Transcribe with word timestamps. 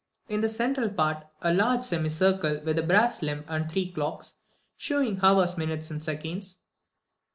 _17. 0.29 0.33
In 0.35 0.41
the 0.41 0.49
central 0.49 0.89
part, 0.89 1.27
a 1.43 1.53
large 1.53 1.83
semicircle, 1.83 2.61
with 2.65 2.79
a 2.79 2.81
brass 2.81 3.21
limb, 3.21 3.45
and 3.47 3.69
three 3.69 3.91
clocks, 3.91 4.33
shewing 4.75 5.19
hours, 5.21 5.59
minutes, 5.59 5.91
and 5.91 6.01
seconds. 6.03 6.57